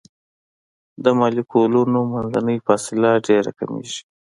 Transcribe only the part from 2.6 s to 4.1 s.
فاصله ډیره کمیږي.